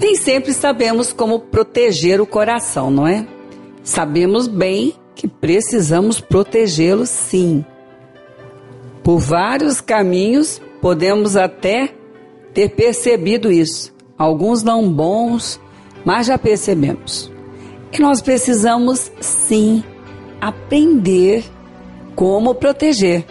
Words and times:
Nem 0.00 0.16
sempre 0.16 0.54
sabemos 0.54 1.12
como 1.12 1.38
proteger 1.38 2.20
o 2.20 2.26
coração, 2.26 2.90
não 2.90 3.06
é? 3.06 3.26
Sabemos 3.82 4.48
bem 4.48 4.94
que 5.14 5.28
precisamos 5.28 6.20
protegê-lo 6.20 7.04
sim. 7.04 7.64
Por 9.04 9.18
vários 9.18 9.80
caminhos 9.80 10.60
podemos 10.80 11.36
até 11.36 11.92
ter 12.54 12.70
percebido 12.70 13.52
isso. 13.52 13.92
Alguns 14.16 14.62
não 14.62 14.90
bons, 14.90 15.60
mas 16.04 16.26
já 16.26 16.38
percebemos. 16.38 17.30
E 17.92 18.00
nós 18.00 18.22
precisamos 18.22 19.10
sim 19.20 19.84
aprender 20.40 21.44
como 22.14 22.54
proteger. 22.54 23.24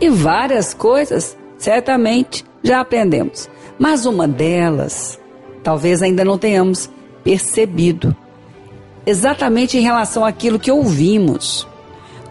E 0.00 0.08
várias 0.10 0.74
coisas, 0.74 1.36
certamente, 1.56 2.44
já 2.62 2.80
aprendemos. 2.80 3.48
Mas 3.78 4.06
uma 4.06 4.26
delas, 4.26 5.20
talvez 5.66 6.00
ainda 6.00 6.24
não 6.24 6.38
tenhamos 6.38 6.88
percebido, 7.24 8.14
exatamente 9.04 9.76
em 9.76 9.80
relação 9.80 10.24
àquilo 10.24 10.60
que 10.60 10.70
ouvimos. 10.70 11.66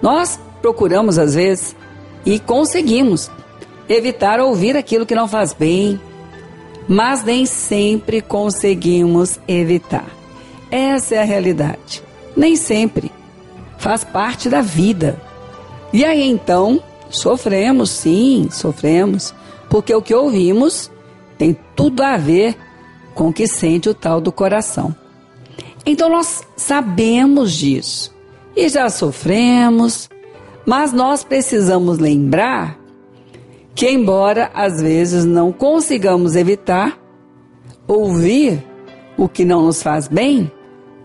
Nós 0.01 0.39
procuramos, 0.61 1.19
às 1.19 1.35
vezes, 1.35 1.75
e 2.25 2.39
conseguimos 2.39 3.29
evitar 3.89 4.39
ouvir 4.39 4.77
aquilo 4.77 5.05
que 5.05 5.13
não 5.13 5.27
faz 5.27 5.51
bem, 5.51 5.99
mas 6.87 7.25
nem 7.25 7.45
sempre 7.45 8.21
conseguimos 8.21 9.37
evitar. 9.49 10.07
Essa 10.71 11.15
é 11.15 11.19
a 11.19 11.25
realidade. 11.25 12.01
Nem 12.37 12.55
sempre. 12.55 13.11
Faz 13.77 14.05
parte 14.05 14.47
da 14.47 14.61
vida. 14.61 15.21
E 15.91 16.05
aí 16.05 16.25
então, 16.25 16.81
sofremos, 17.09 17.89
sim, 17.89 18.47
sofremos, 18.49 19.35
porque 19.69 19.93
o 19.93 20.01
que 20.01 20.15
ouvimos 20.15 20.89
tem 21.37 21.53
tudo 21.75 22.01
a 22.01 22.15
ver 22.15 22.55
com 23.15 23.33
que 23.33 23.47
sente 23.47 23.89
o 23.89 23.93
tal 23.93 24.21
do 24.21 24.31
coração. 24.31 24.93
Então 25.85 26.09
nós 26.09 26.43
sabemos 26.55 27.53
disso 27.53 28.13
e 28.55 28.69
já 28.69 28.89
sofremos, 28.89 30.09
mas 30.65 30.91
nós 30.91 31.23
precisamos 31.23 31.97
lembrar 31.97 32.77
que, 33.73 33.89
embora 33.89 34.51
às 34.53 34.81
vezes 34.81 35.25
não 35.25 35.51
consigamos 35.51 36.35
evitar 36.35 36.99
ouvir 37.87 38.63
o 39.17 39.29
que 39.29 39.45
não 39.45 39.65
nos 39.65 39.81
faz 39.81 40.07
bem, 40.07 40.51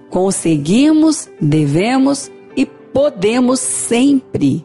conseguimos, 0.09 1.29
devemos 1.41 2.31
e 2.57 2.65
podemos 2.65 3.61
sempre, 3.61 4.65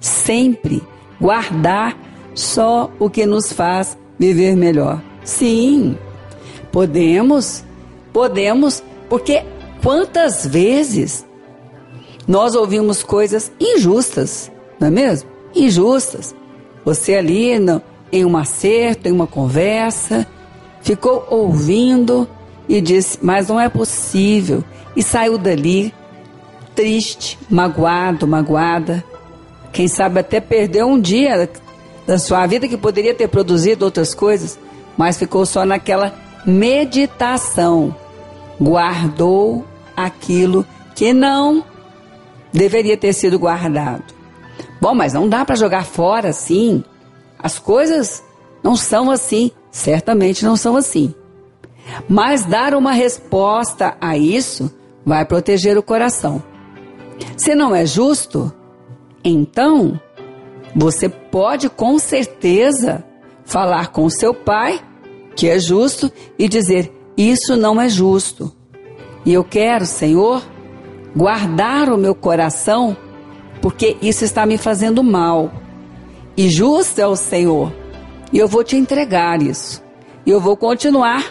sempre 0.00 0.82
guardar 1.20 1.96
só 2.34 2.90
o 2.98 3.10
que 3.10 3.26
nos 3.26 3.52
faz 3.52 3.98
viver 4.18 4.56
melhor. 4.56 5.02
Sim, 5.22 5.96
podemos, 6.78 7.64
podemos, 8.12 8.84
porque 9.08 9.42
quantas 9.82 10.46
vezes 10.46 11.26
nós 12.24 12.54
ouvimos 12.54 13.02
coisas 13.02 13.50
injustas, 13.58 14.48
não 14.78 14.86
é 14.86 14.90
mesmo? 14.92 15.28
Injustas. 15.56 16.36
Você 16.84 17.16
ali 17.16 17.58
no, 17.58 17.82
em 18.12 18.24
um 18.24 18.36
acerto, 18.36 19.08
em 19.08 19.10
uma 19.10 19.26
conversa, 19.26 20.24
ficou 20.80 21.26
ouvindo 21.28 22.28
e 22.68 22.80
disse: 22.80 23.18
Mas 23.20 23.48
não 23.48 23.58
é 23.58 23.68
possível. 23.68 24.62
E 24.94 25.02
saiu 25.02 25.36
dali 25.36 25.92
triste, 26.76 27.36
magoado, 27.50 28.24
magoada. 28.24 29.02
Quem 29.72 29.88
sabe 29.88 30.20
até 30.20 30.40
perdeu 30.40 30.86
um 30.86 31.00
dia 31.00 31.50
da 32.06 32.20
sua 32.20 32.46
vida 32.46 32.68
que 32.68 32.76
poderia 32.76 33.14
ter 33.14 33.26
produzido 33.26 33.84
outras 33.84 34.14
coisas, 34.14 34.56
mas 34.96 35.18
ficou 35.18 35.44
só 35.44 35.64
naquela 35.64 36.27
meditação. 36.46 37.94
Guardou 38.60 39.64
aquilo 39.96 40.66
que 40.94 41.12
não 41.12 41.64
deveria 42.52 42.96
ter 42.96 43.12
sido 43.12 43.38
guardado. 43.38 44.04
Bom, 44.80 44.94
mas 44.94 45.12
não 45.12 45.28
dá 45.28 45.44
para 45.44 45.56
jogar 45.56 45.84
fora 45.84 46.28
assim. 46.28 46.84
As 47.38 47.58
coisas 47.58 48.22
não 48.62 48.74
são 48.76 49.10
assim, 49.10 49.50
certamente 49.70 50.44
não 50.44 50.56
são 50.56 50.76
assim. 50.76 51.14
Mas 52.08 52.44
dar 52.44 52.74
uma 52.74 52.92
resposta 52.92 53.96
a 54.00 54.16
isso 54.16 54.72
vai 55.04 55.24
proteger 55.24 55.78
o 55.78 55.82
coração. 55.82 56.42
Se 57.36 57.54
não 57.54 57.74
é 57.74 57.86
justo, 57.86 58.52
então 59.24 60.00
você 60.74 61.08
pode 61.08 61.68
com 61.68 61.98
certeza 61.98 63.04
falar 63.44 63.88
com 63.88 64.08
seu 64.10 64.34
pai, 64.34 64.80
que 65.38 65.48
é 65.48 65.56
justo, 65.56 66.10
e 66.36 66.48
dizer: 66.48 66.92
Isso 67.16 67.56
não 67.56 67.80
é 67.80 67.88
justo. 67.88 68.52
E 69.24 69.32
eu 69.32 69.44
quero, 69.44 69.86
Senhor, 69.86 70.42
guardar 71.14 71.88
o 71.88 71.96
meu 71.96 72.12
coração 72.12 72.96
porque 73.62 73.96
isso 74.02 74.24
está 74.24 74.44
me 74.44 74.58
fazendo 74.58 75.02
mal. 75.02 75.52
E 76.36 76.48
justo 76.48 77.00
é 77.00 77.06
o 77.06 77.14
Senhor. 77.14 77.72
E 78.32 78.38
eu 78.38 78.48
vou 78.48 78.64
te 78.64 78.76
entregar 78.76 79.40
isso. 79.40 79.82
E 80.26 80.30
eu 80.30 80.40
vou 80.40 80.56
continuar 80.56 81.24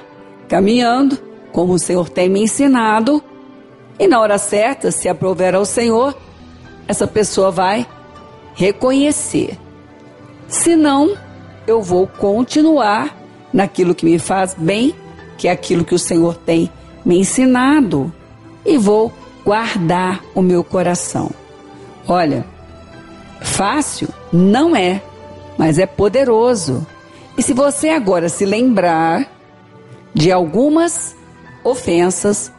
caminhando 0.48 1.18
como 1.52 1.74
o 1.74 1.80
Senhor 1.80 2.08
tem 2.08 2.30
me 2.30 2.42
ensinado. 2.42 3.22
E 4.00 4.08
na 4.08 4.22
hora 4.22 4.38
certa, 4.38 4.90
se 4.90 5.10
aprover 5.10 5.54
ao 5.54 5.66
Senhor, 5.66 6.16
essa 6.88 7.08
pessoa 7.08 7.52
vai 7.52 7.86
reconhecer. 8.54 9.58
Se 10.48 10.76
não, 10.76 11.18
eu 11.66 11.82
vou 11.82 12.08
continuar 12.08 13.27
naquilo 13.54 13.96
que 13.96 14.06
me 14.06 14.20
faz 14.20 14.54
bem, 14.58 14.94
que 15.38 15.48
é 15.48 15.52
aquilo 15.52 15.86
que 15.86 15.96
o 15.96 16.00
Senhor 16.00 16.36
tem 16.36 16.70
me 17.06 17.20
ensinado, 17.20 18.12
e 18.66 18.78
vou 18.78 19.14
guardar 19.46 20.24
o 20.36 20.42
meu 20.42 20.64
coração. 20.64 21.32
Olha, 22.06 22.46
fácil 23.42 24.10
não 24.32 24.76
é, 24.76 25.02
mas 25.58 25.80
é 25.80 25.86
poderoso. 25.86 26.86
E 27.38 27.42
se 27.42 27.54
você 27.54 27.90
agora 27.90 28.28
se 28.28 28.46
lembrar 28.46 29.32
de 30.14 30.32
algumas 30.32 31.16
ofensas 31.64 32.52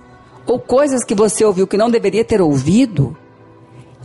ou 0.47 0.59
coisas 0.59 1.05
que 1.05 1.15
você 1.15 1.45
ouviu 1.45 1.67
que 1.67 1.77
não 1.77 1.91
deveria 1.91 2.25
ter 2.25 2.41
ouvido 2.41 3.15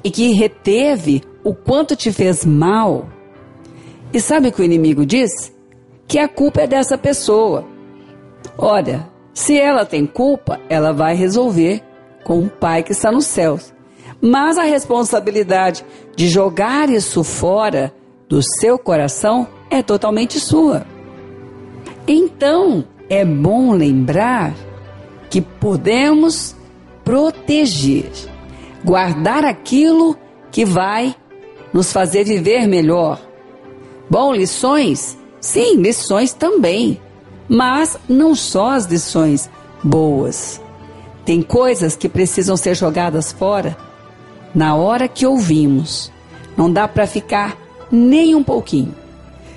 e 0.04 0.12
que 0.12 0.34
reteve 0.34 1.24
o 1.44 1.54
quanto 1.54 1.96
te 1.96 2.12
fez 2.12 2.44
mal, 2.44 3.08
e 4.12 4.20
sabe 4.20 4.50
o 4.50 4.52
que 4.52 4.62
o 4.62 4.66
inimigo 4.66 5.06
diz? 5.06 5.53
Que 6.08 6.20
a 6.20 6.28
culpa 6.28 6.62
é 6.62 6.68
dessa 6.68 6.98
pessoa. 6.98 7.66
Olha, 8.58 9.08
se 9.34 9.60
ela 9.60 9.86
tem 9.86 10.06
culpa, 10.06 10.60
ela 10.70 10.94
vai 10.94 11.16
resolver 11.16 11.82
com 12.24 12.40
o 12.40 12.50
Pai 12.50 12.84
que 12.84 12.92
está 12.92 13.12
nos 13.12 13.26
céus. 13.26 13.74
Mas 14.22 14.58
a 14.58 14.64
responsabilidade 14.64 15.84
de 16.16 16.30
jogar 16.30 16.90
isso 16.90 17.24
fora 17.24 17.94
do 18.30 18.42
seu 18.42 18.78
coração 18.78 19.48
é 19.70 19.82
totalmente 19.82 20.40
sua. 20.40 20.86
Então, 22.08 22.86
é 23.10 23.26
bom 23.26 23.74
lembrar 23.74 24.54
que 25.30 25.42
podemos 25.42 26.56
proteger, 27.04 28.12
guardar 28.84 29.44
aquilo 29.44 30.18
que 30.52 30.64
vai 30.64 31.16
nos 31.74 31.92
fazer 31.92 32.24
viver 32.24 32.68
melhor. 32.68 33.20
Bom, 34.10 34.34
lições? 34.34 35.18
Sim, 35.44 35.76
lições 35.76 36.32
também. 36.32 37.02
Mas 37.50 37.98
não 38.08 38.34
só 38.34 38.72
as 38.72 38.86
lições 38.86 39.50
boas. 39.84 40.62
Tem 41.26 41.42
coisas 41.42 41.98
que 41.98 42.08
precisam 42.08 42.56
ser 42.56 42.76
jogadas 42.76 43.34
fora 43.34 43.78
na 44.56 44.74
hora 44.74 45.06
que 45.06 45.26
ouvimos. 45.26 46.10
Não 46.56 46.72
dá 46.72 46.88
para 46.88 47.06
ficar 47.06 47.58
nem 47.92 48.34
um 48.34 48.42
pouquinho. 48.42 48.96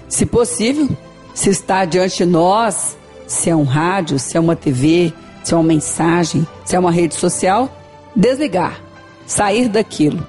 Se 0.08 0.26
possível, 0.26 0.88
se 1.32 1.50
está 1.50 1.84
diante 1.84 2.16
de 2.16 2.26
nós, 2.26 2.96
se 3.24 3.48
é 3.48 3.54
um 3.54 3.62
rádio, 3.62 4.18
se 4.18 4.36
é 4.36 4.40
uma 4.40 4.56
TV, 4.56 5.12
se 5.44 5.54
é 5.54 5.56
uma 5.56 5.62
mensagem, 5.62 6.44
se 6.64 6.74
é 6.74 6.80
uma 6.80 6.90
rede 6.90 7.14
social, 7.14 7.70
desligar, 8.14 8.82
sair 9.24 9.68
daquilo. 9.68 10.26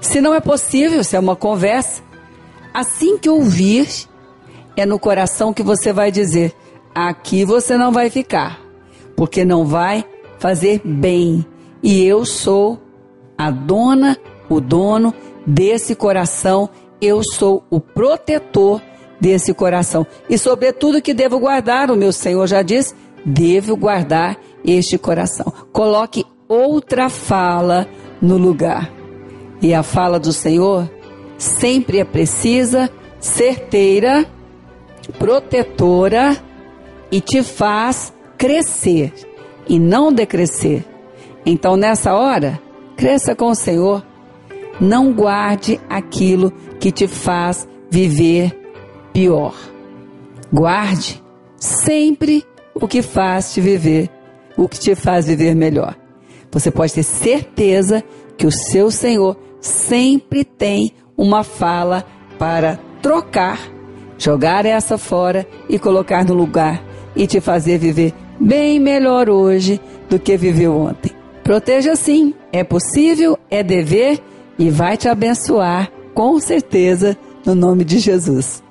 Se 0.00 0.22
não 0.22 0.32
é 0.32 0.40
possível, 0.40 1.04
se 1.04 1.16
é 1.16 1.20
uma 1.20 1.36
conversa, 1.36 2.02
assim 2.72 3.18
que 3.18 3.28
ouvir, 3.28 4.08
é 4.76 4.84
no 4.84 4.98
coração 4.98 5.52
que 5.52 5.62
você 5.62 5.92
vai 5.92 6.10
dizer: 6.10 6.54
aqui 6.94 7.44
você 7.44 7.76
não 7.76 7.92
vai 7.92 8.10
ficar, 8.10 8.60
porque 9.16 9.44
não 9.44 9.64
vai 9.64 10.04
fazer 10.38 10.80
bem. 10.84 11.44
E 11.82 12.04
eu 12.04 12.24
sou 12.24 12.80
a 13.38 13.50
dona, 13.50 14.16
o 14.48 14.60
dono 14.60 15.14
desse 15.46 15.94
coração, 15.94 16.68
eu 17.00 17.22
sou 17.22 17.64
o 17.70 17.80
protetor 17.80 18.80
desse 19.20 19.54
coração. 19.54 20.06
E 20.28 20.36
sobretudo 20.36 21.02
que 21.02 21.14
devo 21.14 21.38
guardar, 21.38 21.90
o 21.90 21.96
meu 21.96 22.12
Senhor 22.12 22.46
já 22.46 22.62
diz, 22.62 22.94
devo 23.24 23.76
guardar 23.76 24.38
este 24.64 24.98
coração. 24.98 25.52
Coloque 25.72 26.24
outra 26.48 27.08
fala 27.08 27.88
no 28.20 28.36
lugar. 28.36 28.92
E 29.60 29.72
a 29.72 29.82
fala 29.82 30.18
do 30.18 30.32
Senhor 30.32 30.90
sempre 31.38 31.98
é 31.98 32.04
precisa, 32.04 32.90
certeira, 33.18 34.26
protetora 35.12 36.36
e 37.10 37.20
te 37.20 37.42
faz 37.42 38.12
crescer 38.36 39.12
e 39.68 39.78
não 39.78 40.12
decrescer. 40.12 40.84
Então, 41.44 41.76
nessa 41.76 42.14
hora, 42.14 42.60
cresça 42.96 43.34
com 43.34 43.46
o 43.46 43.54
Senhor. 43.54 44.04
Não 44.80 45.12
guarde 45.12 45.80
aquilo 45.88 46.52
que 46.78 46.90
te 46.90 47.06
faz 47.06 47.66
viver 47.90 48.58
pior. 49.12 49.54
Guarde 50.52 51.22
sempre 51.56 52.44
o 52.74 52.86
que 52.86 53.02
faz 53.02 53.54
te 53.54 53.60
viver, 53.60 54.10
o 54.56 54.68
que 54.68 54.78
te 54.78 54.94
faz 54.94 55.26
viver 55.26 55.54
melhor. 55.54 55.96
Você 56.50 56.70
pode 56.70 56.92
ter 56.92 57.02
certeza 57.02 58.04
que 58.36 58.46
o 58.46 58.52
seu 58.52 58.90
Senhor 58.90 59.36
sempre 59.60 60.44
tem 60.44 60.92
uma 61.16 61.42
fala 61.42 62.04
para 62.38 62.78
trocar, 63.00 63.58
jogar 64.18 64.64
essa 64.66 64.98
fora 64.98 65.46
e 65.68 65.78
colocar 65.78 66.24
no 66.24 66.34
lugar 66.34 66.82
e 67.14 67.26
te 67.26 67.40
fazer 67.40 67.78
viver 67.78 68.12
bem 68.38 68.78
melhor 68.78 69.28
hoje 69.28 69.80
do 70.08 70.18
que 70.18 70.36
viveu 70.36 70.76
ontem. 70.76 71.12
Proteja 71.42 71.94
sim, 71.94 72.34
é 72.52 72.64
possível, 72.64 73.38
é 73.50 73.62
dever 73.62 74.20
e 74.58 74.70
vai 74.70 74.96
te 74.96 75.08
abençoar 75.08 75.90
com 76.14 76.38
certeza 76.40 77.16
no 77.44 77.54
nome 77.54 77.84
de 77.84 77.98
Jesus. 77.98 78.65